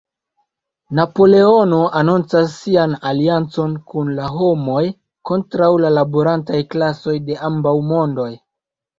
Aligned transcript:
Napoleono 0.99 1.81
anoncas 1.97 2.55
sian 2.61 2.95
aliancon 3.09 3.75
kun 3.91 4.09
la 4.19 4.29
homoj, 4.37 4.81
kontraŭ 5.31 5.67
la 5.83 5.91
laborantaj 5.99 6.63
klasoj 6.71 7.15
de 7.29 7.37
ambaŭ 7.51 7.75
"mondoj. 7.91 8.27